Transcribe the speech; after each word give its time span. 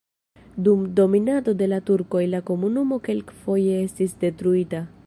Dum 0.67 0.79
dominado 0.99 1.53
de 1.59 1.67
la 1.75 1.79
turkoj 1.91 2.23
la 2.33 2.41
komunumo 2.49 3.01
kelkfoje 3.11 3.79
estis 3.87 4.19
detruita. 4.27 4.85